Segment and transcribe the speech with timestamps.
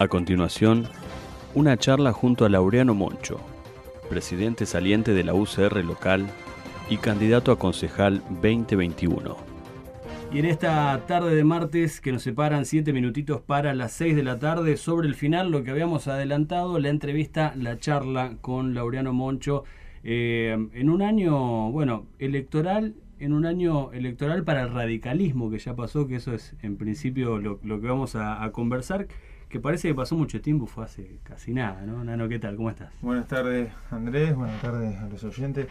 [0.00, 0.84] A continuación,
[1.56, 3.40] una charla junto a Laureano Moncho,
[4.08, 6.24] presidente saliente de la UCR local
[6.88, 9.36] y candidato a concejal 2021.
[10.32, 14.22] Y en esta tarde de martes que nos separan siete minutitos para las 6 de
[14.22, 19.12] la tarde, sobre el final, lo que habíamos adelantado, la entrevista, la charla con Laureano
[19.12, 19.64] Moncho,
[20.04, 25.74] eh, en un año, bueno, electoral, en un año electoral para el radicalismo que ya
[25.74, 29.08] pasó, que eso es en principio lo, que vamos a conversar
[29.48, 32.04] que parece que pasó mucho tiempo, fue hace casi nada, ¿no?
[32.04, 32.56] Nano, ¿qué tal?
[32.56, 32.92] ¿Cómo estás?
[33.00, 35.68] Buenas tardes, Andrés, buenas tardes a los oyentes.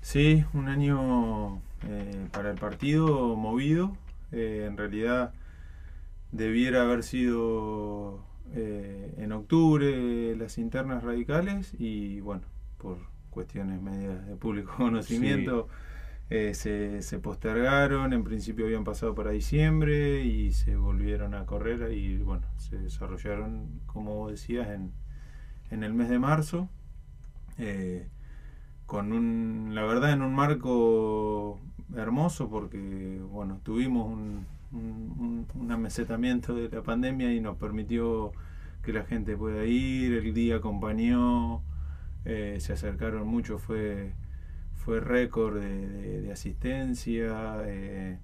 [0.00, 3.96] Sí, un año eh, para el partido movido.
[4.32, 5.34] Eh, en realidad
[6.32, 8.24] debiera haber sido
[8.54, 12.42] eh, en octubre las internas radicales y bueno,
[12.78, 12.96] por
[13.28, 15.68] cuestiones medias de público conocimiento.
[16.34, 22.16] Eh, se, postergaron, en principio habían pasado para diciembre y se volvieron a correr y
[22.16, 24.92] bueno, se desarrollaron, como decías, en,
[25.70, 26.70] en el mes de marzo,
[27.58, 28.08] eh,
[28.86, 31.60] con un, la verdad, en un marco
[31.94, 38.32] hermoso porque bueno, tuvimos un, un, amesetamiento de la pandemia y nos permitió
[38.82, 41.62] que la gente pueda ir, el día acompañó,
[42.24, 44.14] eh, se acercaron mucho, fue
[44.84, 47.62] fue récord de, asistencia.
[47.66, 48.18] Eh,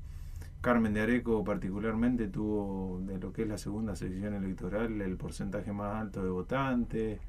[0.61, 5.73] Carmen de Areco particularmente tuvo de lo que es la segunda sección electoral el porcentaje
[5.73, 7.21] más alto de votantes.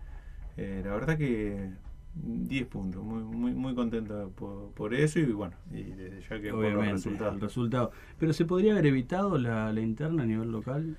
[0.57, 1.69] Eh, la verdad que
[2.15, 4.31] 10 puntos, muy, muy, muy contento
[4.75, 7.91] por, eso y bueno, y desde ya que por los resultados.
[8.17, 10.97] Pero ¿se podría haber evitado la, la interna a nivel local?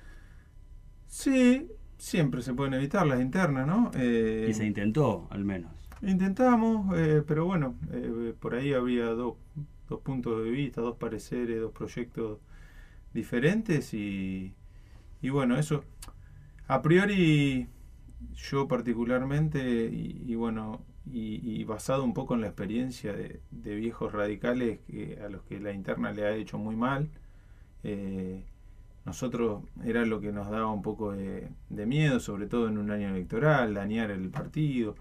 [1.07, 3.91] Sí, siempre se pueden evitar las internas, ¿no?
[3.95, 5.80] Eh, y se intentó, al menos.
[6.01, 9.35] Intentamos, eh, pero bueno, eh, por ahí había dos,
[9.87, 12.39] dos puntos de vista, dos pareceres, dos proyectos
[13.13, 14.53] diferentes y,
[15.21, 15.83] y bueno, eso
[16.67, 17.67] a priori
[18.35, 23.41] yo particularmente y, bueno y, basado un poco en la experiencia de,
[23.75, 27.09] viejos radicales que, a los que la interna le ha hecho muy mal
[27.83, 28.45] eh,
[29.05, 32.91] nosotros era lo que nos daba un poco de, de, miedo sobre todo en un
[32.91, 34.95] año electoral dañar el partido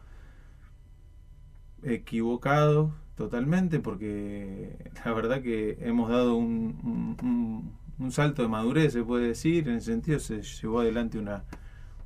[1.82, 7.16] equivocado totalmente porque la verdad que hemos dado un,
[7.98, 11.44] un, salto de madurez, se puede decir, en ese sentido se llevó adelante una,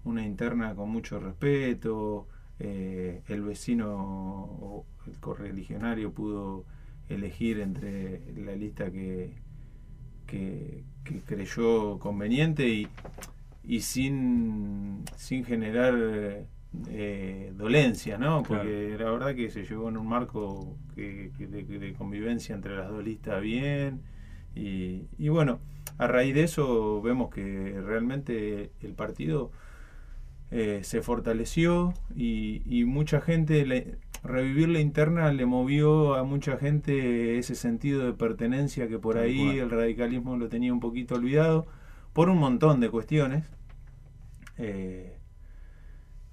[0.03, 2.27] una interna con mucho respeto,
[2.59, 6.65] eh, el vecino o el correligionario pudo
[7.09, 9.35] elegir entre la lista que,
[10.27, 12.89] que, que creyó conveniente y,
[13.63, 15.95] y sin, sin generar
[16.89, 18.43] eh, dolencia, ¿no?
[18.43, 23.05] Porque la verdad que se llevó en un marco que, de, convivencia entre las dos
[23.05, 24.03] listas bien.
[24.55, 25.61] Y, y, bueno,
[25.99, 29.51] a raíz de eso vemos que realmente el partido
[30.51, 36.57] eh, se fortaleció y, y mucha gente, le, revivir la interna le movió a mucha
[36.57, 41.67] gente ese sentido de pertenencia que por ahí el radicalismo lo tenía un poquito olvidado
[42.13, 43.45] por un montón de cuestiones.
[44.57, 45.14] Eh,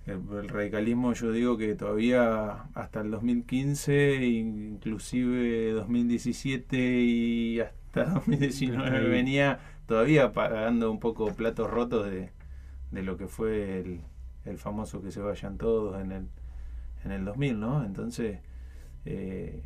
[0.05, 9.59] el, radicalismo yo digo que todavía hasta el 2015, inclusive 2017 y hasta 2019 venía
[9.85, 12.31] todavía pagando un poco platos rotos de,
[12.91, 14.01] de lo que fue el,
[14.45, 16.27] el, famoso que se vayan todos en el,
[17.05, 17.85] en el 2000, ¿no?
[17.85, 18.39] Entonces
[19.05, 19.63] eh,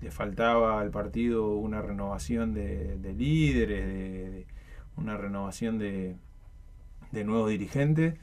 [0.00, 4.46] le faltaba al partido una renovación de, de líderes, de,
[4.96, 6.16] una renovación de,
[7.12, 8.14] de nuevos dirigentes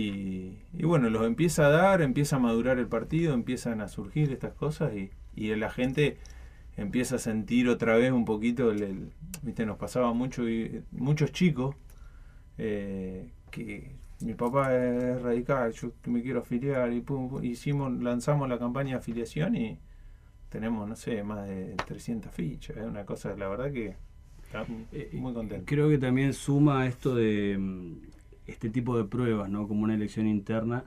[0.00, 4.52] y, bueno, los empieza a dar, empieza a madurar el partido, empiezan a surgir estas
[4.52, 6.18] cosas y, y la gente
[6.76, 9.10] empieza a sentir otra vez un poquito, el,
[9.42, 11.74] viste, nos pasaba mucho, y, muchos chicos
[12.58, 18.58] eh, que mi papá es radical, yo me quiero afiliar y pum, hicimos, lanzamos la
[18.60, 19.80] campaña de afiliación y
[20.48, 23.96] tenemos, no sé, más de 300 fichas, es una cosa, la verdad que
[25.12, 25.64] muy contento.
[25.66, 27.58] Creo que también suma esto de
[28.48, 29.68] este tipo de pruebas, ¿no?
[29.68, 30.84] como una elección interna,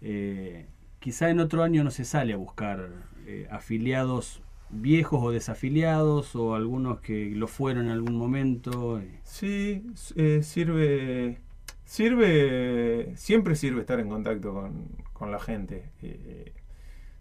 [0.00, 0.66] eh,
[0.98, 2.90] quizá en otro año no se sale a buscar
[3.26, 9.00] eh, afiliados viejos o desafiliados o algunos que lo fueron en algún momento.
[9.22, 9.84] Sí,
[10.16, 11.38] eh, sirve
[11.84, 15.90] Sirve, siempre sirve estar en contacto con, con la gente.
[16.02, 16.52] Eh,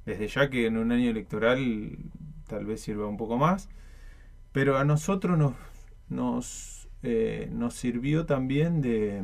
[0.06, 1.97] desde ya que en un año electoral
[2.47, 3.69] tal vez sirva un poco más,
[4.51, 5.53] pero a nosotros nos,
[6.09, 9.21] nos, eh, nos sirvió también de,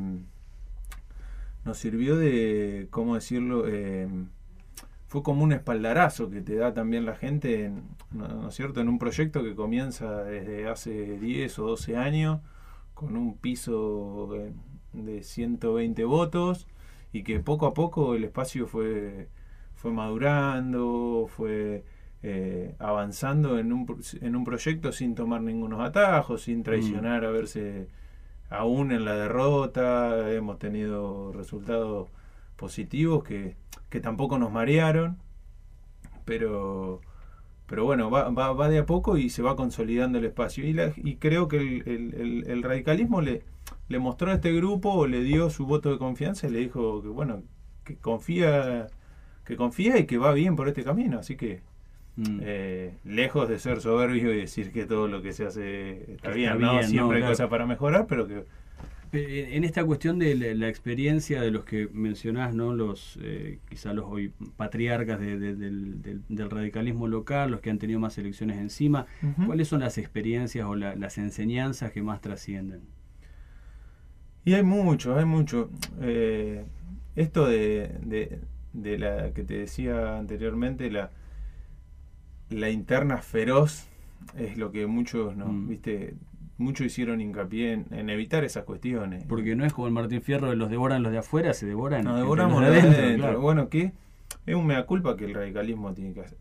[1.66, 3.66] nos sirvió de, ¿cómo decirlo?
[3.68, 4.08] Eh,
[5.08, 7.72] fue como un espaldarazo que te da también la gente,
[8.12, 12.42] ¿no, es cierto?, en un proyecto que comienza desde hace 10 o 12 años,
[12.94, 14.30] con un piso
[14.94, 16.68] de 120 votos,
[17.12, 19.30] y que poco a poco el espacio fue,
[19.76, 21.84] fue madurando, fue
[22.22, 27.88] eh, avanzando en un, en un proyecto sin tomar ningunos atajos, sin traicionar a verse
[28.50, 32.10] aún en la derrota, hemos tenido resultados
[32.56, 33.56] positivos que,
[33.90, 35.18] que tampoco nos marearon,
[36.26, 37.02] pero,
[37.68, 40.66] pero bueno, va, va, va, de a poco y se va consolidando el espacio.
[40.66, 43.44] Y, la, y creo que el, el, el, radicalismo le,
[43.88, 47.10] le mostró a este grupo, le dio su voto de confianza y le dijo que
[47.10, 47.44] bueno,
[47.84, 48.88] que confía,
[49.46, 51.20] que confía y que va bien por este camino.
[51.20, 51.62] Así que
[52.20, 52.40] mm.
[52.42, 56.60] eh, lejos de ser soberbio y decir que todo lo que se hace está, bien,
[56.60, 56.82] ¿no?
[56.84, 58.44] Siempre hay cosas para mejorar, pero que
[59.12, 62.76] eh, en esta cuestión de la, experiencia de los que mencionás, ¿no?
[62.76, 68.60] los eh, quizá los hoy patriarcas del, radicalismo local, los que han tenido más elecciones
[68.60, 69.08] encima,
[69.48, 72.82] ¿cuáles son las experiencias o las enseñanzas que más trascienden?
[74.46, 75.72] Y hay mucho, hay mucho.
[76.02, 76.64] Eh,
[77.16, 78.40] esto de,
[78.74, 81.10] de, la que te decía anteriormente, la,
[82.50, 83.88] la interna feroz,
[84.38, 85.48] es lo que muchos, ¿no?
[85.48, 85.68] Mm.
[85.68, 86.16] ¿Viste?
[86.60, 89.24] muchos hicieron hincapié en, evitar esas cuestiones.
[89.26, 92.04] Porque no es como el Martín Fierro los devoran los de afuera, se devoran.
[92.04, 93.42] No, devoramos los de adentro.
[93.42, 93.94] Bueno, que
[94.46, 96.38] es un mea culpa que el radicalismo tiene que hacer,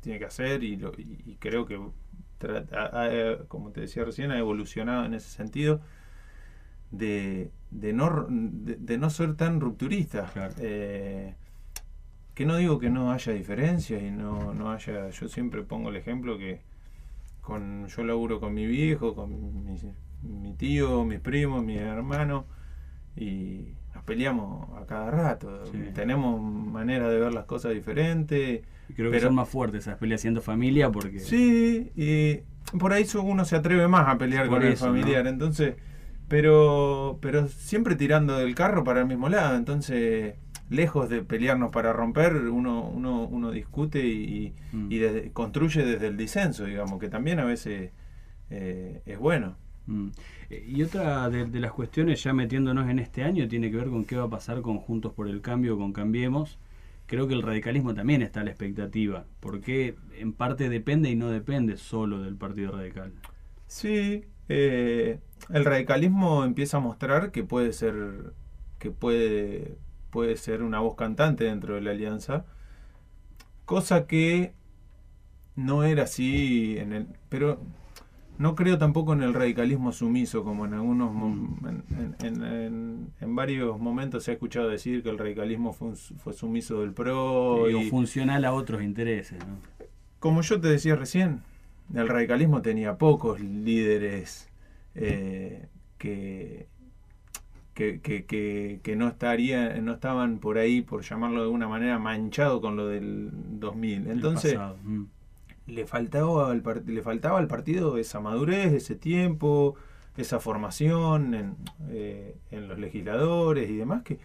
[0.00, 1.80] tiene que hacer y, y, creo que,
[3.48, 5.80] como te decía recién, ha evolucionado en ese sentido
[6.90, 10.30] de, de, no, de, no ser tan rupturista.
[10.58, 11.34] Eh,
[12.36, 15.96] que no digo que no haya diferencias y no, no haya, yo siempre pongo el
[15.96, 16.60] ejemplo que
[17.40, 19.30] con yo laburo con mi viejo, con
[20.22, 22.44] mi, tío, mis primos, mi hermano
[23.16, 25.64] y nos peleamos a cada rato.
[25.94, 28.60] Tenemos manera de ver las cosas diferentes.
[28.94, 31.20] creo que son más fuertes esas peleas siendo familia porque...
[31.20, 32.42] Sí, y
[32.78, 35.76] por ahí uno se atreve más a pelear con el familiar, entonces...
[36.28, 40.34] Pero, pero siempre tirando del carro para el mismo lado, entonces
[40.68, 45.30] lejos de pelearnos para romper, uno, uno, uno discute y, mm.
[45.32, 47.90] construye desde el disenso, digamos, que también a veces
[48.50, 49.56] eh, es bueno.
[49.86, 50.08] Mm.
[50.50, 54.04] Eh, y otra de, las cuestiones, ya metiéndonos en este año, tiene que ver con
[54.04, 56.58] qué va a pasar con Juntos por el Cambio, con Cambiemos.
[57.06, 61.30] Creo que el radicalismo también está a la expectativa, porque en parte depende y no
[61.30, 63.12] depende solo del Partido Radical.
[63.68, 65.20] Sí, eh,
[65.50, 68.32] el radicalismo empieza a mostrar que puede ser,
[68.80, 69.76] que puede
[70.16, 72.46] puede ser una voz cantante dentro de la alianza,
[73.66, 74.54] cosa que
[75.56, 77.60] no era así en el, pero
[78.38, 81.14] no creo tampoco en el radicalismo sumiso, como en algunos
[82.22, 86.94] en, en, varios momentos se ha escuchado decir que el radicalismo fue, fue sumiso del
[86.94, 87.68] PRO.
[87.68, 89.36] y, funcional a otros intereses.
[90.18, 91.42] Como yo te decía recién,
[91.94, 94.48] el radicalismo tenía pocos líderes
[94.94, 95.66] eh,
[95.98, 96.68] que,
[97.76, 102.62] que, que, que, no estaría, no estaban por ahí, por llamarlo de alguna manera, manchado
[102.62, 103.28] con lo del
[103.60, 104.08] 2000.
[104.08, 105.02] Entonces, mm.
[105.66, 109.74] le, faltaba al le faltaba al partido esa madurez, ese tiempo,
[110.16, 111.56] esa formación en,
[111.90, 114.20] eh, en los legisladores y demás, que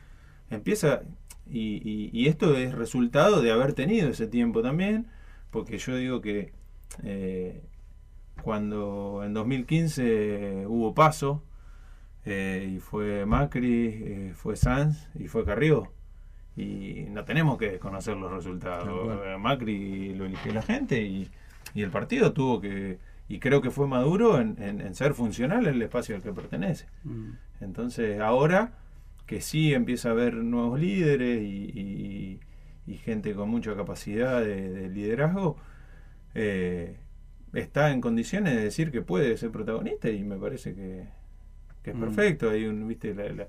[0.50, 1.02] empieza,
[1.46, 5.08] y, y, esto es resultado de haber tenido ese tiempo también,
[5.50, 6.54] porque yo digo que
[7.04, 7.62] eh,
[8.44, 11.44] cuando en 2015 hubo paso,
[12.26, 15.92] eh, y fue Macri, eh, fue Sanz y fue Carrió.
[16.56, 19.20] Y no tenemos que desconocer los resultados.
[19.26, 21.30] Eh, Macri lo eligió la gente y,
[21.74, 23.00] el partido tuvo que,
[23.30, 26.88] y creo que fue maduro en, ser funcional en el espacio al que pertenece.
[27.06, 27.32] Mm.
[27.62, 28.74] Entonces ahora
[29.26, 32.40] que sí empieza a haber nuevos líderes y,
[33.06, 35.56] gente con mucha capacidad de, liderazgo,
[36.34, 41.08] está en condiciones de decir que puede ser protagonista y me parece que,
[41.84, 42.00] que es mm.
[42.00, 42.50] perfecto.
[42.50, 43.48] Hay un, viste, la, la,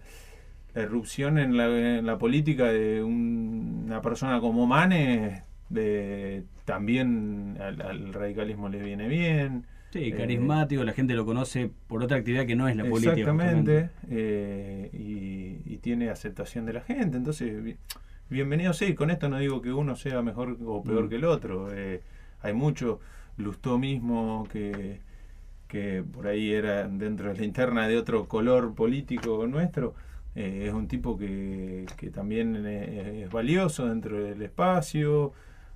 [0.74, 8.68] erupción en la, en la, política de una persona como Mane, de, también al, radicalismo
[8.68, 9.64] le viene bien.
[9.90, 13.12] Sí, eh, carismático, la gente lo conoce por otra actividad que no es la política.
[13.12, 17.16] Exactamente, eh, y, tiene aceptación de la gente.
[17.16, 17.76] Entonces,
[18.30, 21.08] bienvenido, sí, con esto no digo que uno sea mejor o peor mm.
[21.08, 21.74] que el otro.
[21.74, 22.02] Eh,
[22.40, 23.00] hay mucho,
[23.36, 25.00] Lustó mismo que
[25.72, 29.94] que por ahí era dentro de la interna de otro color político nuestro,
[30.34, 35.32] Eh, es un tipo que, que también es, valioso dentro del espacio.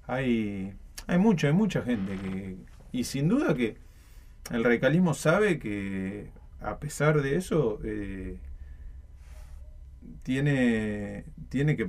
[0.07, 0.73] Hay,
[1.07, 2.57] hay mucha, hay mucha gente que.
[2.93, 3.77] Y sin duda que
[4.51, 7.81] el radicalismo sabe que a pesar de eso.
[7.85, 8.39] Eh,
[10.23, 11.89] tiene, tiene que,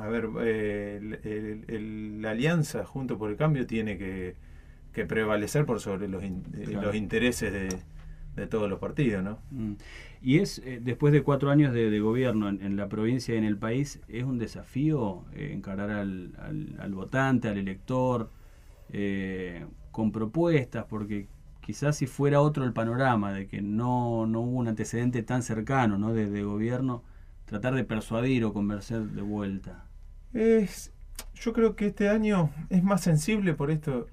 [0.00, 1.00] a ver, eh,
[2.20, 4.36] la alianza junto por el cambio tiene que,
[4.98, 7.68] que prevalecer por sobre los, los intereses de,
[8.34, 9.38] de, todos los partidos, ¿no?
[9.50, 9.74] Mm.
[10.20, 13.56] Y es, eh, después de cuatro años de, gobierno en, la provincia y en el
[13.56, 16.32] país, ¿es un desafío eh, encarar al,
[16.80, 18.30] al, votante, al elector,
[19.92, 20.86] con propuestas?
[20.88, 21.28] Porque
[21.60, 25.98] quizás si fuera otro el panorama, de que no, no hubo un antecedente tan cercano
[25.98, 26.12] ¿no?
[26.12, 27.04] de, de gobierno,
[27.44, 29.84] tratar de persuadir o convencer de vuelta?
[30.32, 30.92] Es,
[31.34, 34.08] yo creo que este año es más sensible por esto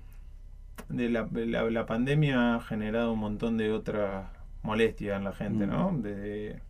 [0.90, 5.92] de la, la, pandemia ha generado un montón de otra molestia en la gente, ¿no?
[5.92, 6.02] Mm.
[6.02, 6.62] Desde,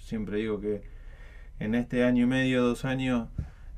[0.00, 0.82] siempre digo que
[1.58, 3.28] en este año y medio, dos años,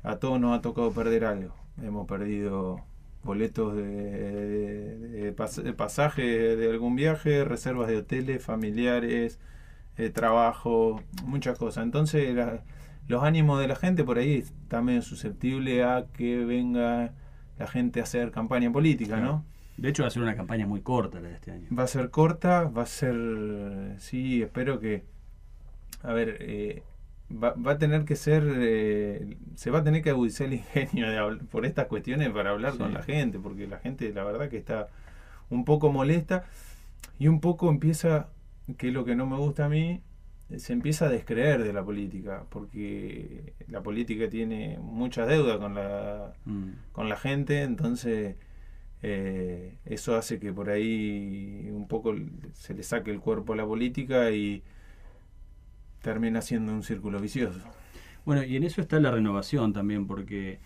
[0.03, 1.55] a todos nos ha tocado perder algo.
[1.81, 2.81] Hemos perdido
[3.23, 9.39] boletos de, de pasaje de algún viaje, reservas de hoteles, familiares,
[9.97, 11.83] eh, trabajo, muchas cosas.
[11.83, 12.35] Entonces,
[13.07, 17.13] los ánimos de la gente por ahí está medio susceptible a que venga
[17.61, 19.45] la gente a hacer campaña política, ¿no?
[19.77, 21.67] De hecho, va a ser una campaña muy corta la de este año.
[21.77, 23.95] Va a ser corta, va a ser.
[23.99, 25.03] Sí, espero que.
[26.01, 26.81] A ver, eh,
[27.31, 28.43] va, va, a tener que ser.
[28.47, 32.77] Eh, se va a tener que agudizar el ingenio de por estas cuestiones para hablar
[32.77, 34.87] con la gente, porque la gente, la verdad, que está
[35.49, 36.45] un poco molesta
[37.19, 38.29] y un poco empieza
[38.77, 40.01] que es lo que no me gusta a mí,
[40.57, 46.33] se empieza a descreer de la política, porque la política tiene mucha deuda con la,
[46.45, 46.69] mm.
[46.91, 48.35] con la gente, entonces
[49.01, 52.15] eh, eso hace que por ahí un poco
[52.53, 54.63] se le saque el cuerpo a la política y
[56.01, 57.61] termina siendo un círculo vicioso.
[58.25, 60.59] Bueno, y en eso está la renovación también, porque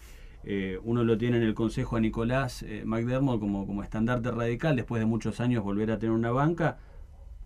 [0.43, 4.75] eh, uno lo tiene en el consejo a Nicolás eh, McDermott como, como estandarte radical,
[4.75, 6.77] después de muchos años volver a tener una banca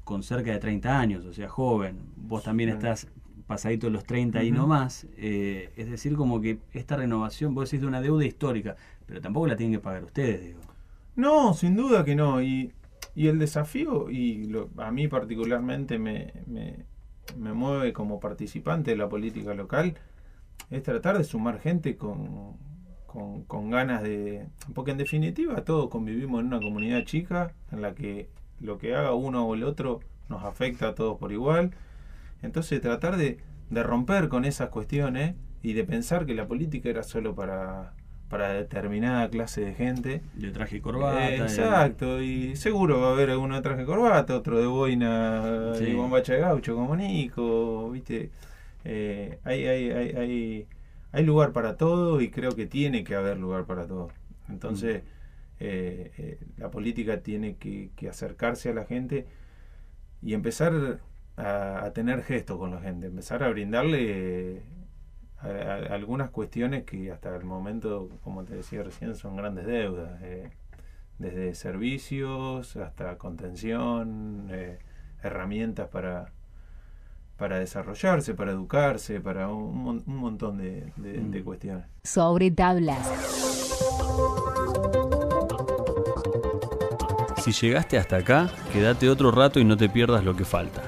[0.09, 1.99] con cerca de 30 años, o sea, joven.
[2.17, 3.07] Vos también estás
[3.45, 5.05] pasadito de los 30 y no más.
[5.17, 8.75] Eh, es decir, como que esta renovación, vos decís de una deuda histórica,
[9.05, 10.61] pero tampoco la tienen que pagar ustedes, digo.
[11.15, 12.41] No, sin duda que no.
[12.41, 12.73] Y,
[13.13, 16.87] y el desafío, y a mí particularmente me, me,
[17.37, 19.93] me, mueve como participante de la política local,
[20.71, 22.57] es tratar de sumar gente con,
[23.05, 24.47] con, con ganas de...
[24.73, 28.27] Porque en definitiva todos convivimos en una comunidad chica en la que
[28.61, 31.71] lo que haga uno o el otro nos afecta a todos por igual.
[32.41, 33.39] Entonces tratar de,
[33.69, 37.93] de romper con esas cuestiones y de pensar que la política era solo para,
[38.29, 40.21] para determinada clase de gente.
[40.35, 41.35] De traje y corbata.
[41.35, 45.93] exacto, y seguro va a haber alguno de traje y corbata, otro de boina y
[45.93, 48.29] bombacha de gaucho como Nico, ¿viste?
[48.85, 50.67] Eh, hay, hay, hay, hay,
[51.11, 54.09] hay lugar para todo y creo que tiene que haber lugar para todo.
[54.47, 55.03] Entonces...
[55.03, 55.18] Mm.
[55.59, 59.27] Eh, eh, la política tiene que, acercarse a la gente
[60.21, 61.01] y empezar
[61.35, 64.63] a, tener gesto con la gente, empezar a brindarle
[65.43, 70.21] eh, algunas cuestiones que hasta el momento, como te decía recién, son grandes deudas,
[71.17, 74.49] desde servicios hasta contención,
[75.21, 76.31] herramientas para,
[77.37, 81.43] para desarrollarse, para educarse, para un, montón de, de, mm.
[81.43, 81.85] cuestiones.
[82.03, 83.07] Sobre tablas.
[87.39, 90.83] Si llegaste hasta acá, quédate otro rato y no te pierdas lo que falta.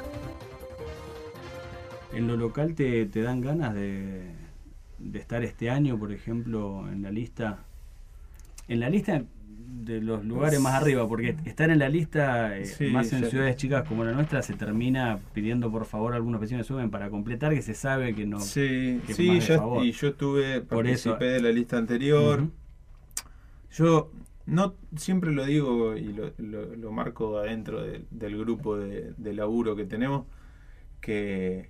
[2.14, 4.32] ¿En lo local te, dan ganas de,
[5.14, 7.60] estar este año, por ejemplo, en la lista?
[8.68, 13.14] En la lista de los lugares más arriba, porque estar en la lista, eh, más
[13.14, 17.10] en ciudades chicas como la nuestra, se termina pidiendo por favor algunos vecinos suben para
[17.10, 18.42] completar, que se sabe que no.
[18.42, 19.40] Sí, sí,
[19.84, 22.50] y yo estuve, por participé de la lista anterior.
[23.72, 24.12] Yo
[24.46, 30.26] no siempre lo digo y lo, marco adentro del grupo de, laburo que tenemos,
[31.00, 31.70] que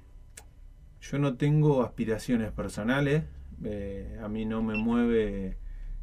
[1.02, 3.24] yo no tengo aspiraciones personales,
[3.64, 5.58] eh, a mí no me mueve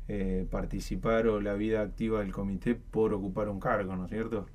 [0.09, 4.47] eh, participar o la vida activa del comité por ocupar un cargo, ¿no es cierto?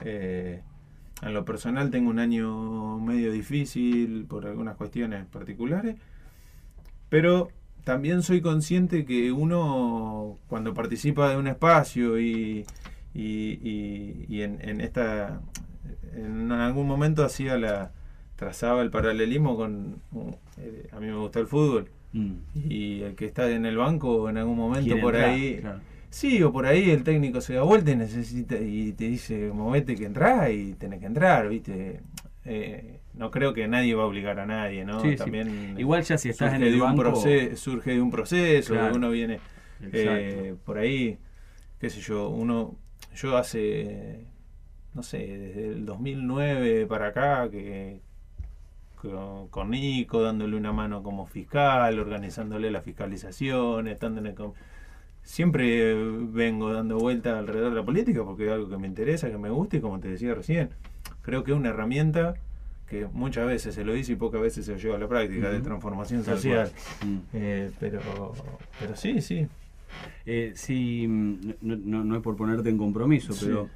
[0.00, 0.62] Eh,
[1.22, 5.96] en lo personal tengo un año medio difícil por algunas cuestiones particulares,
[7.08, 7.48] pero
[7.84, 12.64] también soy consciente que uno cuando participa de un espacio y,
[13.14, 15.40] y, en, esta
[16.14, 17.92] en algún momento hacía la
[18.36, 20.00] trazaba el paralelismo con
[20.58, 21.88] eh, a mí me gusta el fútbol.
[22.12, 22.34] Mm.
[22.68, 25.60] y el que está en el banco en algún momento por ahí
[26.10, 29.96] sí o por ahí el técnico se da vuelta y necesita y te dice movete
[29.96, 32.02] que entras y tenés que entrar viste
[32.44, 35.02] eh, no creo que nadie va a obligar a nadie, ¿no?
[35.16, 37.14] También Igual ya si estás en el banco...
[37.54, 39.40] surge de un proceso, uno viene
[39.92, 41.18] eh, por ahí,
[41.78, 42.76] qué sé yo, uno...
[43.14, 44.24] Yo hace,
[44.92, 48.00] no sé, desde el 2009 para acá, que
[49.50, 54.34] con, Nico, dándole una mano como fiscal, organizándole la fiscalización, estando en el
[55.22, 59.38] siempre vengo dando vuelta alrededor de la política porque es algo que me interesa, que
[59.38, 60.70] me gusta y como te decía recién,
[61.22, 62.34] creo que es una herramienta
[62.88, 65.60] que muchas veces se lo dice y pocas veces se lleva a la práctica de
[65.60, 66.70] transformación social.
[67.04, 67.18] Mm.
[67.32, 68.32] Eh, pero,
[68.78, 69.46] pero sí, sí.
[70.26, 73.68] Eh, sí, mm, no, no, es por ponerte en compromiso, pero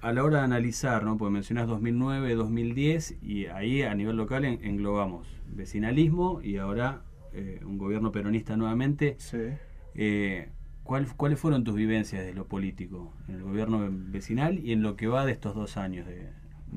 [0.00, 1.16] a la hora de analizar, ¿no?
[1.16, 7.78] porque mencionas 2009, 2010 y ahí a nivel local englobamos vecinalismo y ahora eh, un
[7.78, 9.16] gobierno peronista nuevamente.
[9.18, 9.38] Sí.
[10.88, 15.06] ¿Cuáles fueron tus vivencias de lo político en el gobierno vecinal y en lo que
[15.06, 16.30] va de estos dos años de,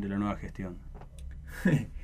[0.10, 0.80] la nueva gestión?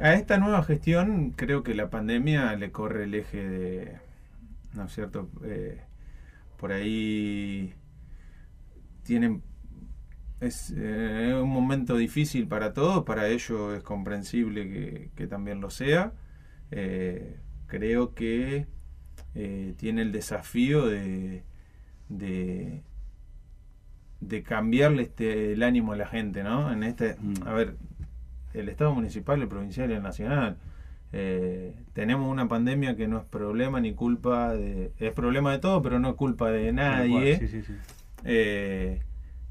[0.00, 3.98] A esta nueva gestión creo que la pandemia le corre el eje de,
[4.74, 5.28] ¿no es cierto?
[5.44, 5.78] Eh,
[6.56, 7.74] por ahí
[9.02, 9.42] tienen
[10.40, 16.14] es eh, un momento difícil para todos, para ellos es comprensible que, también lo sea.
[16.70, 17.36] Eh,
[17.66, 18.66] creo que
[19.76, 21.44] tiene el desafío de,
[22.08, 22.82] de,
[24.42, 26.72] cambiarle este, el ánimo a la gente, ¿no?
[26.72, 27.76] En este, a ver,
[28.54, 30.56] el Estado municipal, el provincial y el nacional.
[31.12, 34.92] Eh, tenemos una pandemia que no es problema ni culpa de...
[34.98, 37.40] Es problema de todo, pero no es culpa de nadie.
[38.24, 39.00] Eh,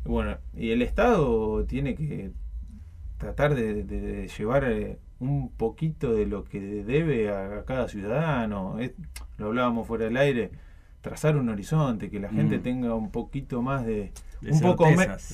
[0.05, 2.31] bueno, y el Estado tiene que
[3.17, 8.77] tratar de, llevar un poquito de lo que debe a, cada ciudadano
[9.39, 10.51] lo hablábamos fuera del aire,
[11.01, 12.61] trazar un horizonte, que la gente mm.
[12.61, 14.11] tenga un poquito más de...
[14.49, 14.85] un poco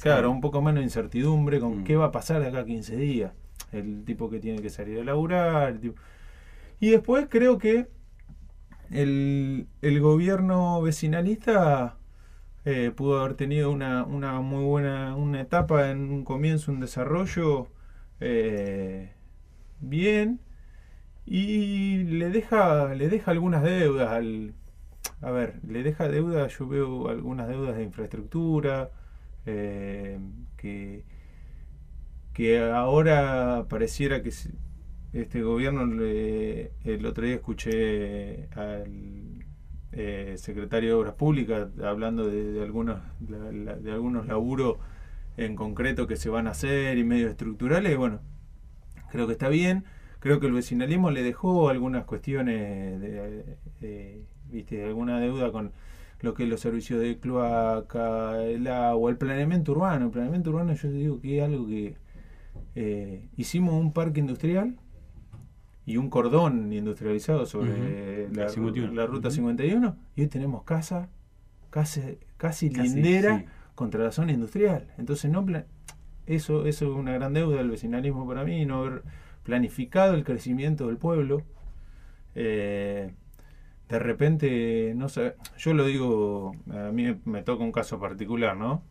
[0.01, 1.83] claro, un poco menos de incertidumbre con mm.
[1.83, 3.33] qué va a pasar de acá a 15 días.
[3.75, 5.79] El tipo que tiene que salir a laburar.
[6.79, 7.87] Y después creo que
[8.91, 11.97] el, el gobierno vecinalista
[12.65, 17.69] eh, pudo haber tenido una, una, muy buena una etapa en un comienzo, un desarrollo
[18.19, 19.11] eh,
[19.79, 20.39] bien
[21.25, 24.53] y le deja, le deja algunas deudas al.
[25.21, 28.91] A ver, le deja deudas, yo veo algunas deudas de infraestructura,
[29.45, 30.19] eh,
[30.57, 31.03] que,
[32.35, 34.31] que ahora pareciera que
[35.13, 39.45] este gobierno, el otro día escuché al
[39.93, 44.79] eh, secretario de Obras Públicas hablando de, algunos, de algunos laburos
[45.37, 48.19] en concreto que se van a hacer y medios estructurales, bueno,
[49.11, 49.85] creo que está bien.
[50.19, 55.71] Creo que el vecinalismo le dejó algunas cuestiones de, viste alguna deuda con
[56.19, 60.07] lo que es los servicios de cloaca el agua el planeamiento urbano.
[60.07, 62.04] El planeamiento urbano yo digo que es algo que
[62.75, 64.77] eh, hicimos un parque industrial
[65.85, 71.09] y un cordón industrializado sobre la, ruta 51 y hoy tenemos casa
[71.69, 74.87] casi casi, lindera contra la zona industrial.
[74.97, 75.45] Entonces no
[76.25, 79.03] eso eso es una gran deuda del vecinalismo para mí no haber
[79.43, 81.43] planificado el crecimiento del pueblo.
[82.33, 83.11] Eh,
[83.87, 88.83] de repente, no sé, yo lo digo, a mí me toca un caso particular, ¿no?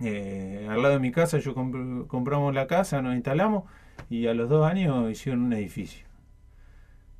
[0.00, 3.64] Eh, al lado de mi casa, yo compramos la casa, nos instalamos
[4.10, 6.06] y a los dos años hicieron un edificio.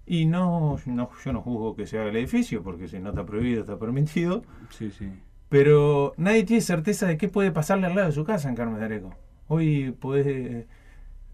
[0.05, 3.25] Y no, no, yo no juzgo que se haga el edificio, porque si no está
[3.25, 4.43] prohibido, está permitido.
[4.71, 5.09] Sí, sí.
[5.49, 8.79] Pero nadie tiene certeza de qué puede pasarle al lado de su casa en Carmen
[8.79, 9.15] de Areco.
[9.49, 10.67] Hoy podés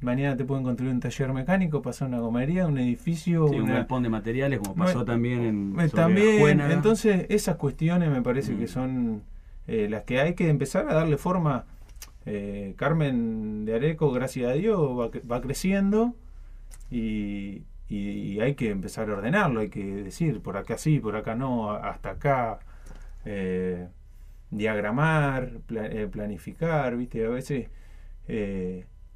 [0.00, 3.46] Mañana te pueden construir un taller mecánico, pasar una gomería, un edificio.
[3.46, 5.80] un galpón de materiales, como pasó también en.
[5.80, 8.68] Eh, también, entonces, esas cuestiones me parece que mm.
[8.68, 9.22] son
[9.68, 11.66] eh, las que hay que empezar a darle forma.
[12.26, 14.80] Eh, Carmen de Areco, gracias a Dios,
[15.30, 16.14] va, creciendo
[16.90, 17.62] y,
[18.40, 19.60] hay que empezar a ordenarlo.
[19.60, 22.58] Hay que decir por acá sí, por acá no, hasta acá.
[24.50, 25.60] diagramar,
[26.10, 27.24] planificar, ¿viste?
[27.24, 27.68] A veces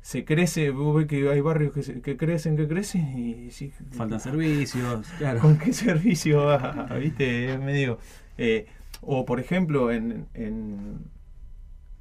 [0.02, 4.18] se crece, vos ves que hay barrios que, que crecen, que crecen y sí, faltan
[4.18, 5.38] servicios, claro.
[5.38, 6.88] ¿Con qué servicio va?
[6.98, 7.56] ¿Viste?
[7.58, 7.98] medio.
[8.36, 8.66] Eh,
[9.02, 11.10] o por ejemplo, en, en,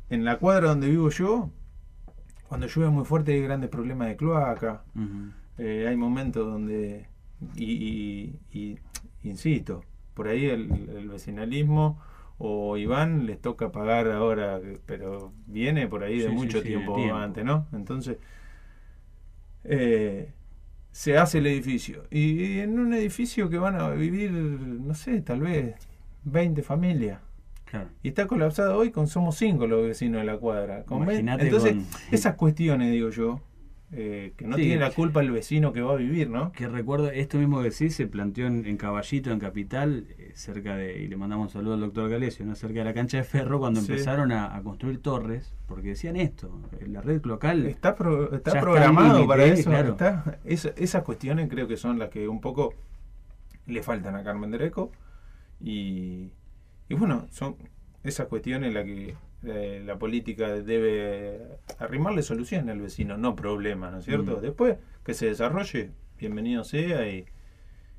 [0.10, 1.50] en, la cuadra donde vivo yo,
[2.48, 4.84] cuando llueve muy fuerte hay grandes problemas de cloaca.
[5.58, 7.08] Eh, hay momentos donde.
[7.56, 8.78] Y, y,
[9.24, 9.84] insisto,
[10.14, 12.00] por ahí el, el vecinalismo
[12.38, 17.68] o Iván les toca pagar ahora, pero viene por ahí de mucho tiempo, antes, ¿no?
[17.72, 18.18] Entonces,
[19.64, 20.32] eh,
[20.92, 22.06] se hace el edificio.
[22.10, 25.76] Y en un edificio que van a vivir, no sé, tal vez
[26.24, 27.20] 20 familias.
[28.04, 30.84] Y está colapsado hoy con somos cinco los vecinos de la cuadra.
[30.84, 31.76] Con Entonces,
[32.12, 33.40] esas cuestiones, digo yo,
[33.94, 36.54] eh, que no tiene la culpa el vecino que va a vivir, ¿no?
[36.54, 41.02] Que recuerdo, esto mismo que sí se planteó en, Caballito, en Capital, eh, cerca de,
[41.02, 42.56] y le mandamos un saludo al doctor Galesio, ¿no?
[42.56, 46.58] cerca de la cancha de Ferro, cuando empezaron a, construir torres, porque decían esto,
[46.88, 47.66] la red local...
[47.66, 47.96] Está,
[48.32, 52.74] está programado para eso, está, esas cuestiones creo que son las que un poco
[53.66, 54.92] le faltan a Carmen Dereco,
[55.64, 56.32] y,
[56.90, 57.56] y bueno, son
[58.04, 64.00] esas cuestiones las que eh, la política debe arrimarle soluciones al vecino, no problemas, ¿no
[64.00, 64.38] es cierto?
[64.38, 64.42] Mm.
[64.42, 67.26] Después que se desarrolle, bienvenido sea y,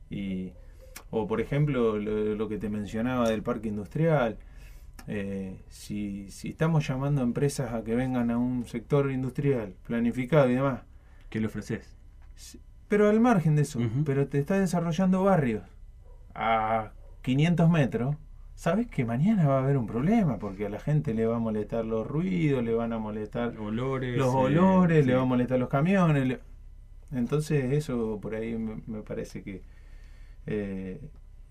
[0.08, 0.52] y
[1.10, 4.38] o por ejemplo lo, que te mencionaba del parque industrial,
[5.08, 10.48] eh, si, si estamos llamando a empresas a que vengan a un sector industrial planificado
[10.48, 10.82] y demás.
[11.28, 11.96] ¿Qué le ofreces?
[12.88, 15.64] Pero al margen de eso, pero te está desarrollando barrios
[16.34, 18.16] a 500 metros
[18.54, 21.38] sabes que mañana va a haber un problema porque a la gente le va a
[21.40, 25.68] molestar los ruidos, le van a molestar olores, los olores, le va a molestar los
[25.68, 26.38] camiones.
[27.10, 29.62] Entonces eso por ahí me, parece que
[30.46, 31.00] eh,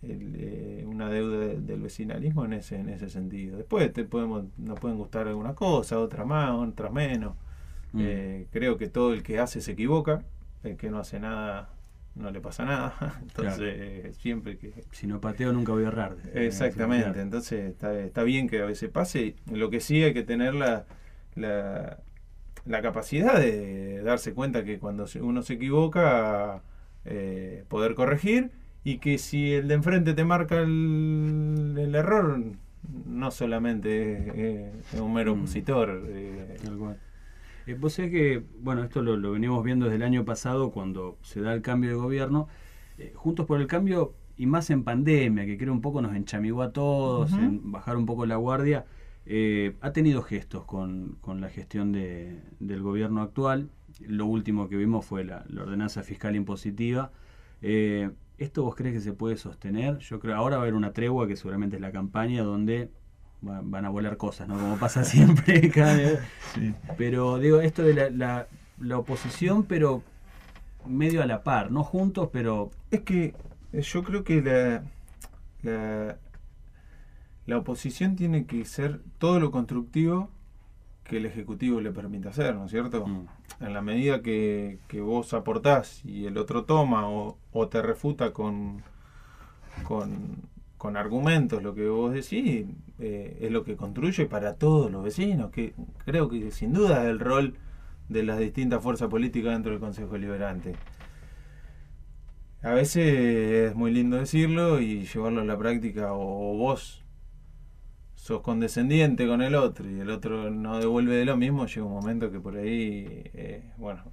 [0.03, 3.57] eh, una deuda del vecinalismo en ese en ese sentido.
[3.57, 7.35] Después te podemos nos pueden gustar algunas cosas, otras más, otras menos.
[7.93, 7.99] Mm.
[8.01, 10.23] Eh, creo que todo el que hace se equivoca,
[10.63, 11.69] el que no hace nada
[12.15, 13.19] no le pasa nada.
[13.21, 14.73] Entonces, siempre que.
[14.91, 16.17] Si no pateo, nunca voy a errar.
[16.33, 17.21] Exactamente.
[17.21, 19.35] Entonces, está, está, bien que a veces pase.
[19.51, 20.85] Lo que sí hay que tener la,
[21.35, 21.99] la,
[22.65, 26.63] la capacidad de darse cuenta que cuando uno se equivoca,
[27.05, 28.51] eh, poder corregir.
[28.83, 32.41] Y que si el de enfrente te marca el, el error,
[33.05, 35.39] no solamente es, un mero mm.
[35.39, 36.03] opositor.
[36.09, 36.57] Eh,
[37.65, 41.41] eh, vos sabés que, bueno, esto lo, venimos viendo desde el año pasado cuando se
[41.41, 42.47] da el cambio de gobierno.
[42.97, 46.61] Eh, Juntos por el Cambio, y más en pandemia, que creo un poco nos enchamigó
[46.61, 48.85] a todos, en bajar un poco la guardia,
[49.25, 53.69] eh, ha tenido gestos con, con la gestión de, del gobierno actual.
[53.99, 57.11] Lo último que vimos fue la, ordenanza fiscal impositiva.
[57.61, 59.99] ¿Esto vos crees que se puede sostener?
[59.99, 62.89] Yo creo ahora va a haber una tregua que seguramente es la campaña donde
[63.41, 64.55] van a volar cosas, ¿no?
[64.55, 65.71] Como pasa siempre.
[66.97, 68.47] Pero digo, esto de la,
[68.79, 70.03] la, oposición, pero
[70.85, 72.71] medio a la par, no juntos, pero...
[72.89, 73.33] Es que
[73.73, 74.83] eh, yo creo que la,
[75.63, 76.17] la,
[77.45, 80.29] la oposición tiene que ser todo lo constructivo
[81.03, 83.05] que el Ejecutivo le permita hacer, ¿no es cierto?
[83.05, 83.27] Mm.
[83.59, 88.31] En la medida que, que, vos aportás y el otro toma o, o te refuta
[88.31, 88.81] con,
[89.83, 90.37] con,
[90.81, 92.65] con argumentos lo que vos decís,
[92.97, 97.09] eh, es lo que construye para todos los vecinos, que creo que sin duda es
[97.11, 97.53] el rol
[98.09, 100.73] de las distintas fuerzas políticas dentro del Consejo Liberante.
[102.63, 107.05] A veces es muy lindo decirlo y llevarlo a la práctica, o vos
[108.15, 111.93] sos condescendiente con el otro y el otro no devuelve de lo mismo, llega un
[111.93, 114.03] momento que por ahí, eh, bueno,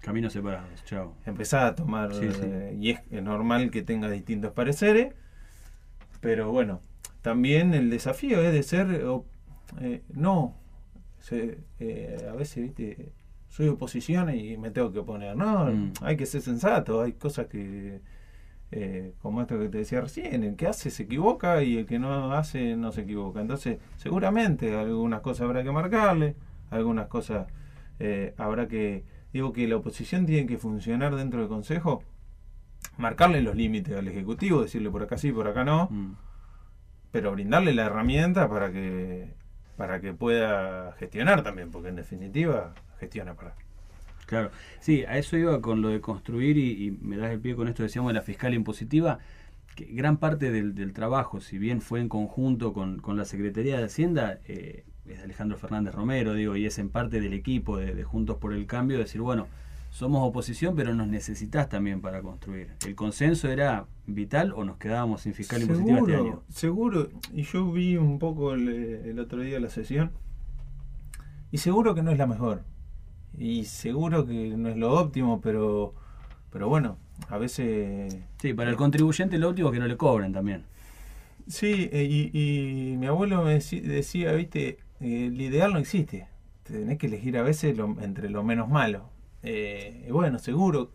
[0.00, 1.14] Caminos separados, chao.
[1.26, 5.14] Empezás a tomar, eh, y es normal que tenga distintos pareceres,
[6.24, 6.80] pero bueno,
[7.20, 9.04] también el desafío es de ser,
[9.78, 10.56] eh, no,
[11.30, 13.12] eh, a veces, viste,
[13.50, 15.36] soy oposición y me tengo que oponer.
[15.36, 15.92] No, mm.
[16.00, 18.00] hay que ser sensato, hay cosas que,
[18.72, 21.98] eh, como esto que te decía recién, el que hace se equivoca y el que
[21.98, 23.42] no hace no se equivoca.
[23.42, 26.36] Entonces, seguramente algunas cosas habrá que marcarle,
[26.70, 27.48] algunas cosas
[28.38, 32.02] habrá que, digo que la oposición tiene que funcionar dentro del Consejo
[32.96, 36.16] marcarle los límites al Ejecutivo, decirle por acá sí, por acá no, mm.
[37.10, 39.34] pero brindarle la herramienta para que,
[39.76, 43.54] para que pueda gestionar también, porque en definitiva gestiona para...
[44.26, 47.68] Claro, sí, a eso iba con lo de construir y, me das el pie con
[47.68, 49.18] esto, decíamos, de la fiscal impositiva,
[49.74, 53.84] que gran parte del, trabajo, si bien fue en conjunto con, con la Secretaría de
[53.84, 57.94] Hacienda, eh, es de Alejandro Fernández Romero, digo, y es en parte del equipo de,
[57.94, 59.46] de Juntos por el Cambio, decir, bueno,
[59.94, 62.72] somos oposición, pero nos necesitas también para construir.
[62.84, 66.42] ¿El consenso era vital o nos quedábamos sin fiscal impositiva este año?
[66.48, 70.10] Seguro, y yo vi un poco el, otro día la sesión,
[71.52, 72.64] y seguro que no es la mejor,
[73.38, 75.94] y seguro que no es lo óptimo, pero,
[76.50, 78.16] pero bueno, a veces...
[78.42, 80.64] Sí, para el contribuyente lo óptimo es que no le cobren también.
[81.46, 86.26] Sí, e, y, mi abuelo me decía, viste, el ideal no existe,
[86.64, 89.13] tenés que elegir a veces entre lo menos malo
[89.44, 90.90] eh, bueno, seguro.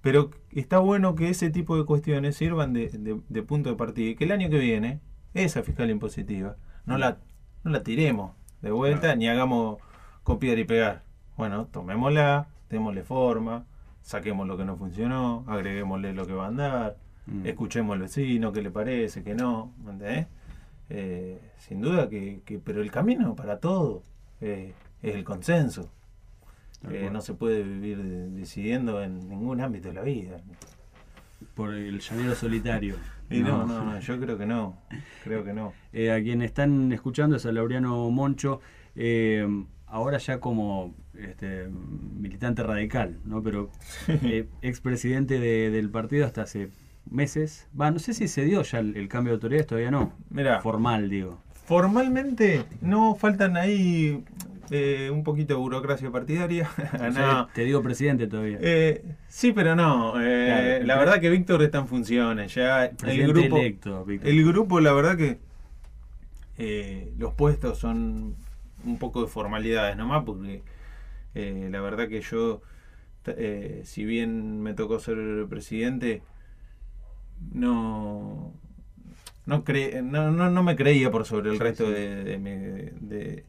[0.00, 4.24] Pero está bueno que ese tipo de cuestiones sirvan de, punto de partida y que
[4.24, 5.00] el año que viene,
[5.34, 7.18] esa fiscal impositiva, no la,
[7.64, 9.78] no la tiremos de vuelta ni hagamos
[10.22, 11.02] copiar y pegar.
[11.36, 13.66] Bueno, tomémosla, démosle forma,
[14.02, 17.46] saquemos lo que no funcionó, agreguémosle lo que va a andar, mm.
[17.46, 19.72] escuchemos al vecino, qué le parece, qué no,
[20.90, 24.02] eh, sin duda que, pero el camino para todo
[24.40, 25.90] eh, es el consenso.
[26.90, 30.40] Eh, no se puede vivir decidiendo en ningún ámbito de la vida.
[31.54, 32.96] Por el llanero solitario.
[33.30, 34.78] Y no, no, no, yo creo que no.
[35.22, 35.74] Creo que no.
[35.92, 38.62] Eh, a quien están escuchando es a Laureano Moncho.
[38.96, 39.46] Eh,
[39.86, 43.42] ahora ya como este, militante radical, ¿no?
[43.42, 43.70] Pero
[44.62, 46.70] expresidente de, del partido hasta hace
[47.10, 47.68] meses.
[47.78, 50.12] Va, no sé si se dio ya el, cambio de autoridades, todavía no.
[50.30, 51.42] Mira, formal, digo.
[51.52, 54.24] Formalmente no faltan ahí
[54.70, 56.68] eh, un poquito de burocracia partidaria.
[57.54, 58.58] Te digo presidente todavía.
[58.60, 60.20] Eh, sí, pero no.
[60.20, 62.54] Eh, la verdad que Víctor está en funciones.
[62.54, 65.38] Ya el grupo, electo, el grupo, la verdad que
[67.18, 68.36] los puestos son
[68.84, 70.62] un poco de formalidades nomás, porque
[71.34, 72.62] la verdad que yo,
[73.84, 76.22] si bien me tocó ser presidente,
[77.52, 78.54] no
[79.48, 82.38] no, no, no, me creía por sobre el resto de,
[83.00, 83.44] de,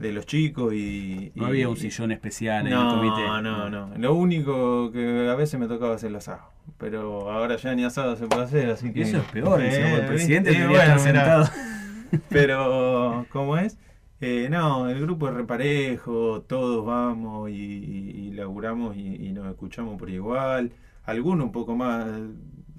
[0.00, 3.22] los chicos y, no había un sillón especial en el comité.
[3.22, 3.68] no no.
[3.68, 3.90] no.
[3.98, 6.40] Lo único que a veces me tocaba hacer el asado.
[6.78, 10.06] Pero ahora ya ni asado se puede hacer así que eso es peor eh, el
[10.06, 11.48] presidente eh, sentado.
[12.28, 13.76] Pero cómo es
[14.22, 19.98] eh, no, el grupo es reparejo, todos vamos y, y laburamos y, y, nos escuchamos
[19.98, 20.72] por igual.
[21.04, 22.06] Algunos un poco más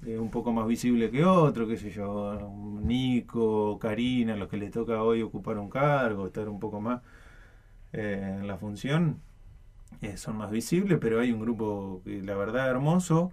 [0.06, 5.02] un poco más visible que otro, qué sé yo, Nico, Karina, los que les toca
[5.02, 7.02] hoy ocupar un cargo, estar un poco más
[7.92, 9.20] eh, en la función,
[10.02, 13.32] eh, son más visibles, pero hay un grupo la verdad hermoso,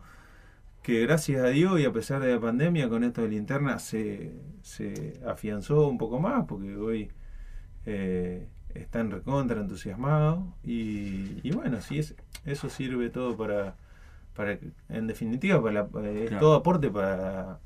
[0.83, 4.33] que gracias a Dios y a pesar de la pandemia con esto de linterna se,
[4.61, 7.11] se afianzó un poco más, porque hoy
[7.85, 13.75] eh, están recontra entusiasmados y, y bueno, sí, es, eso sirve todo para
[14.39, 17.59] para en definitiva para eh, todo aporte para,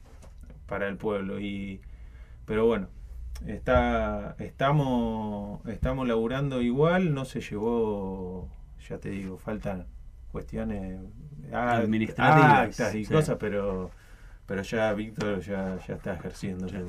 [0.66, 1.40] para el pueblo.
[1.40, 1.80] Y
[2.48, 2.88] pero bueno
[3.46, 8.50] está estamos estamos laburando igual no se llevó
[8.90, 9.86] ya te digo faltan
[10.32, 11.00] cuestiones
[11.52, 13.92] administrativas y cosas pero
[14.48, 16.82] pero ya Víctor ya, ya está ejerciendo ya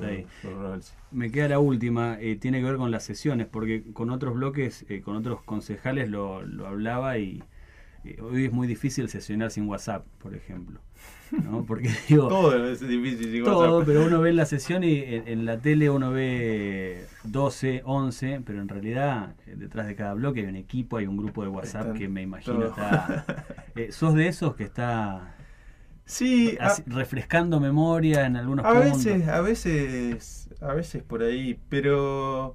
[1.13, 4.85] Me queda la última, eh, tiene que ver con las sesiones, porque con otros bloques,
[4.89, 7.45] eh, con otros concejales lo, lo hablaba y,
[8.21, 10.81] hoy es muy difícil sesionar sin WhatsApp, por ejemplo.
[11.43, 11.65] ¿no?
[11.67, 15.59] Porque digo, todo es difícil sin todo, pero uno ve la sesión y en, la
[15.59, 20.57] tele uno ve 12, 11, pero en realidad eh, detrás de cada bloque hay un
[20.57, 23.25] equipo, hay un grupo de WhatsApp que me imagino está...
[23.77, 25.35] Eh, ¿Sos de esos que está
[26.05, 32.55] sí, refrescando memoria en algunos a veces, a veces, a veces por ahí, pero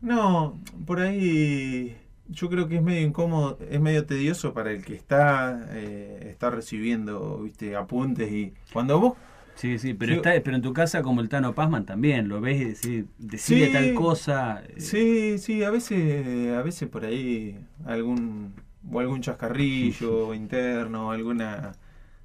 [0.00, 4.94] no, por ahí yo creo que es medio incómodo, es medio tedioso para el que
[4.94, 9.14] está, eh, está recibiendo viste apuntes y cuando vos
[9.56, 12.60] Sí, sí, pero está, pero en tu casa como el Tano Pazman también, lo ves
[12.60, 14.62] y decís, decide tal cosa.
[14.68, 14.80] Eh.
[14.82, 18.52] Sí, sí, a veces, a veces por ahí algún
[18.92, 21.72] o algún chascarrillo interno, alguna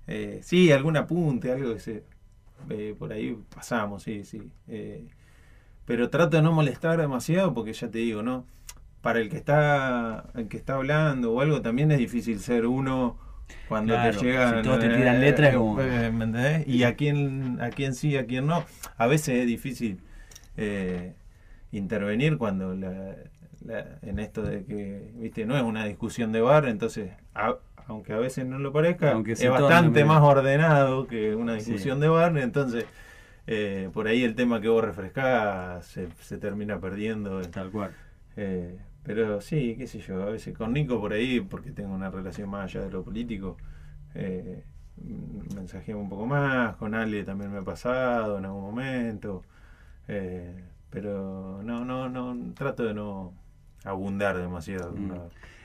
[0.07, 2.03] eh, sí, algún apunte, algo que se
[2.69, 4.41] eh, por ahí pasamos, sí, sí.
[4.67, 5.07] Eh,
[5.85, 8.45] pero trato de no molestar demasiado porque ya te digo, ¿no?
[9.01, 13.17] Para el que está el que está hablando o algo también es difícil ser uno
[13.67, 15.81] cuando te llegan si todos te tiran letras como...
[15.81, 16.67] Eh, ¿me entendés?
[16.67, 18.63] y a quién a quién sí a quién no.
[18.97, 19.99] A veces es difícil
[20.55, 21.13] eh,
[21.71, 23.15] intervenir cuando la,
[24.01, 27.11] en esto de que viste no es una discusión de bar entonces
[27.87, 32.37] aunque a veces no lo parezca es bastante más ordenado que una discusión de bar
[32.37, 32.85] entonces
[33.47, 37.91] eh, por ahí el tema que vos refrescás se, se termina perdiendo tal cual.
[38.37, 42.09] Eh, pero sí, qué sé yo, a veces con Nico por ahí, porque tengo una
[42.09, 43.57] relación más allá de lo político,
[44.13, 44.63] eh,
[45.55, 49.43] mensajeamos un poco más, con Ale también me ha pasado en algún momento,
[50.07, 53.33] eh, pero no, no, no, trato de no
[53.83, 54.93] abundar demasiado.
[54.93, 55.11] Mm.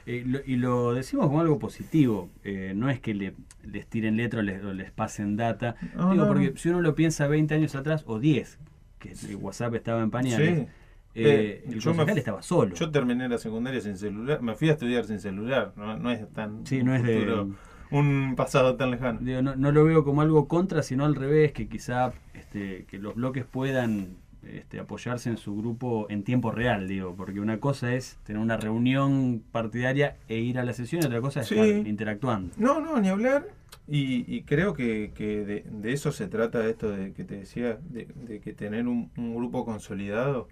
[0.07, 4.45] Eh, y lo decimos como algo positivo, eh, no es que le, les tiren letras
[4.65, 5.75] o les, pasen data,
[6.13, 8.59] digo, porque si uno lo piensa 20 años atrás o 10,
[9.01, 10.69] que el WhatsApp estaba en pañales.
[11.17, 12.75] Eh, el yo estaba solo.
[12.75, 16.29] Yo terminé la secundaria sin celular, me fui a estudiar sin celular, no, no es
[16.33, 17.47] tan sí, no es de,
[17.91, 19.21] un pasado tan lejano.
[19.21, 23.15] no, no, lo veo como algo contra, sino al revés, que quizá este, que los
[23.15, 28.19] bloques puedan este, apoyarse en su grupo en tiempo real, digo, porque una cosa es
[28.25, 32.55] tener una reunión partidaria e ir a la sesión, y otra cosa es estar interactuando.
[32.59, 33.49] No, no, ni hablar.
[33.89, 37.79] Y, y creo que, que de, de, eso se trata esto de que te decía,
[37.89, 40.49] de, de que tener un, un grupo consolidado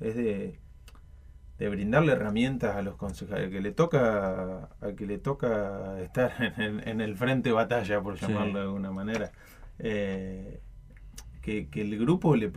[0.00, 0.58] es de,
[1.58, 7.00] de brindarle herramientas a los concejales, que le toca, a que le toca estar en
[7.00, 9.32] el, frente de batalla, por llamarlo de alguna manera.
[9.78, 10.60] Eh,
[11.42, 12.50] que, el grupo le,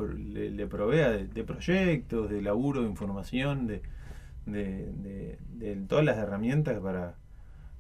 [0.50, 3.82] le, provea de, proyectos, de laburo, de información, de,
[4.46, 7.16] de, de, todas las herramientas para,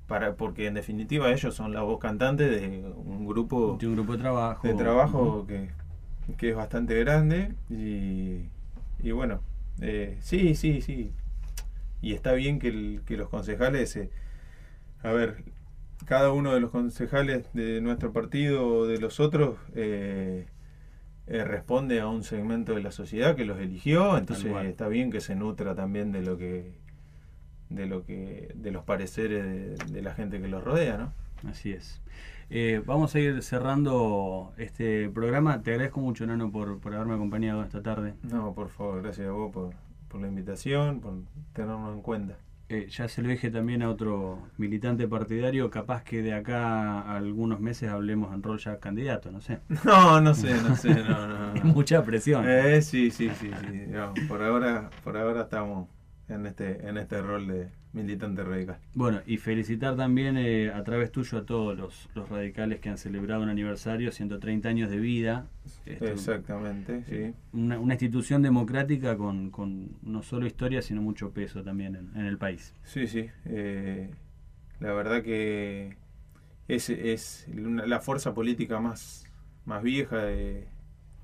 [0.08, 4.13] para porque en definitiva ellos son la voz cantante de un grupo de un grupo
[4.13, 4.67] de trabajo.
[4.67, 5.70] de trabajo que,
[6.36, 8.50] que, es bastante grande y,
[9.02, 9.39] y bueno
[9.81, 11.11] eh, sí sí sí
[12.01, 14.09] y está bien que, que los concejales eh,
[15.03, 15.43] a ver
[16.05, 20.45] cada uno de los concejales de nuestro partido o de los otros eh,
[21.27, 25.19] eh, responde a un segmento de la sociedad que los eligió, entonces está bien que
[25.19, 26.71] se nutra también de lo que
[27.69, 31.13] de lo que de los pareceres de, la gente que los rodea, ¿no?
[31.49, 32.01] Así es.
[32.49, 35.62] Eh, vamos a ir cerrando este programa.
[35.62, 38.13] Te agradezco mucho, Nano, por, por haberme acompañado esta tarde.
[38.23, 39.73] No, por favor, gracias a vos por,
[40.07, 41.13] por la invitación, por
[41.53, 42.38] tenernos en cuenta.
[42.69, 47.15] Eh, ya se lo dije también a otro militante partidario, capaz que de acá a
[47.15, 49.60] algunos meses hablemos en rol ya candidato, no sé.
[49.86, 52.43] No, no sé, no sé, no, no, Mucha presión.
[52.47, 54.25] Eh, sí, sí, sí, sí.
[54.27, 55.88] por ahora, por ahora estamos
[56.29, 58.77] en este, en este rol de, militante radical.
[58.93, 62.97] Bueno, y felicitar también eh, a través tuyo a todos los, los, radicales que han
[62.97, 65.47] celebrado un aniversario, 130 años de vida.
[65.85, 67.33] Exactamente, sí.
[67.53, 72.37] Una, una, institución democrática con, con no solo historia, sino mucho peso también en, el
[72.37, 72.73] país.
[72.83, 73.29] Sí, sí.
[73.45, 74.11] Eh,
[74.79, 75.97] la verdad que
[76.67, 79.25] es, es la fuerza política más,
[79.65, 80.67] más vieja de,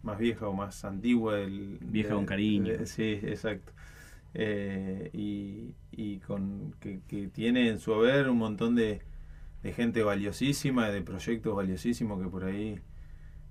[0.01, 3.71] más vieja o más antigua del vieja con cariño sí exacto
[4.33, 5.09] eh,
[5.91, 6.99] y, con que,
[7.33, 9.01] tiene en su haber un montón de,
[9.75, 12.79] gente valiosísima, de proyectos valiosísimos que por ahí,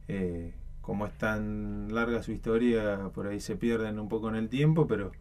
[0.09, 4.49] eh, como es tan larga su historia, por ahí se pierden un poco en el
[4.49, 5.12] tiempo, pero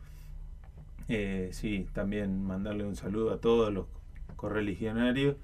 [1.08, 3.86] eh, sí, también mandarle un saludo a todos los
[4.36, 5.36] correligionarios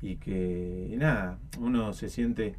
[0.00, 2.54] y que, nada, uno se siente,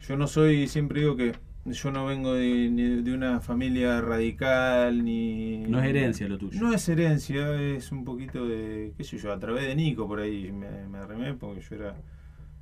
[0.00, 1.32] yo no soy, siempre digo que
[1.64, 5.58] yo no vengo de, de, una familia radical ni...
[5.58, 6.60] No es herencia lo tuyo.
[6.60, 10.20] No es herencia, es un poquito de, qué sé yo, a través de Nico por
[10.20, 11.96] ahí me, me arremé porque yo era,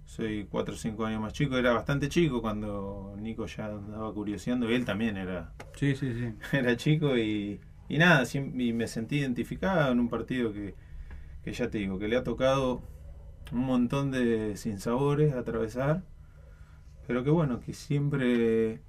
[0.05, 4.71] soy 4 o 5 años más chico, era bastante chico cuando Nico ya andaba curioseando
[4.71, 5.53] y él también era...
[5.75, 6.33] Sí, sí, sí.
[6.57, 10.75] Era chico y, y nada, y me sentí identificado en un partido que,
[11.45, 12.83] que ya te digo, que le ha tocado
[13.53, 16.03] un montón de sinsabores atravesar,
[17.07, 18.81] pero que bueno, que siempre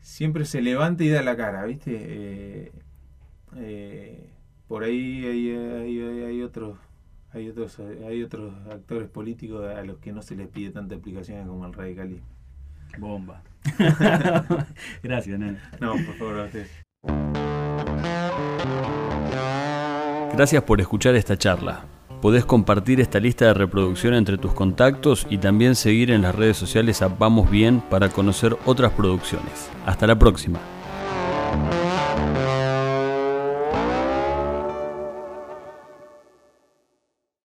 [0.00, 1.92] siempre se levanta y da la cara, ¿viste?
[1.94, 2.72] Eh,
[3.56, 4.30] eh,
[4.68, 6.78] por ahí hay, hay, hay, otros
[7.32, 11.46] hay otros hay otros actores políticos a los que no se les pide tanta explicación
[11.48, 12.26] como el radicalismo.
[12.98, 13.42] Bomba.
[15.02, 15.58] Gracias, Nene.
[15.80, 16.66] No, por favor, a usted.
[20.34, 21.84] Gracias por escuchar esta charla.
[22.24, 26.56] Podés compartir esta lista de reproducción entre tus contactos y también seguir en las redes
[26.56, 29.68] sociales a Vamos Bien para conocer otras producciones.
[29.84, 30.58] Hasta la próxima.